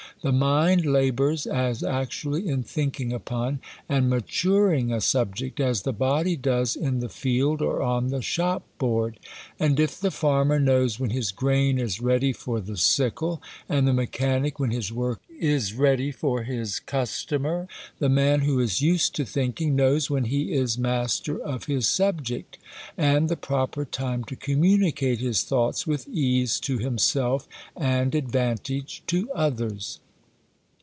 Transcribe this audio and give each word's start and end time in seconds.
The 0.23 0.31
mind 0.31 0.85
labours 0.85 1.47
as 1.47 1.81
actually 1.81 2.47
in 2.47 2.61
thinking 2.61 3.11
upon, 3.11 3.59
and 3.89 4.07
maturing 4.07 4.93
a 4.93 5.01
subject, 5.01 5.59
as 5.59 5.81
the 5.81 5.93
body 5.93 6.35
does 6.35 6.75
in 6.75 6.99
the 6.99 7.09
field, 7.09 7.59
or 7.59 7.81
on 7.81 8.09
the 8.09 8.21
shop 8.21 8.61
board. 8.77 9.17
And, 9.59 9.79
if 9.79 9.99
the 9.99 10.11
farmer 10.11 10.59
knows 10.59 10.99
when 10.99 11.09
his 11.09 11.31
grain 11.31 11.79
is 11.79 12.01
ready 12.01 12.33
for 12.33 12.59
the 12.59 12.77
sickle, 12.77 13.41
and 13.67 13.87
the 13.87 13.93
mechanic, 13.93 14.59
when 14.59 14.69
his 14.69 14.93
work 14.93 15.19
is 15.39 15.73
ready 15.73 16.11
for 16.11 16.43
his 16.43 16.79
customer, 16.79 17.67
the 17.97 18.07
man, 18.09 18.41
who 18.41 18.59
'ised 18.61 19.13
to 19.15 19.25
thinking, 19.25 19.75
knows 19.75 20.11
when 20.11 20.25
he 20.25 20.53
is 20.53 20.77
master 20.77 21.39
of 21.41 21.63
his 21.65 21.87
subject, 21.87 22.59
i}60 22.59 22.59
TliE 22.59 22.59
COLUMBIAN 22.59 22.93
ORATOR. 22.93 22.93
subject, 22.93 23.01
and 23.23 23.29
the 23.29 23.35
proper 23.47 23.85
time 23.85 24.23
to 24.25 24.35
communicate 24.35 25.17
his 25.17 25.41
thoughts 25.43 25.87
with 25.87 26.07
ease 26.09 26.59
to 26.59 26.77
himself 26.77 27.47
and 27.75 28.13
advantage 28.13 29.01
to 29.07 29.27
others. 29.33 29.99